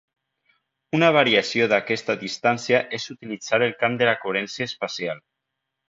[0.99, 5.27] Una variació d’aquesta distància és utilitzar el camp de la coherència espacial.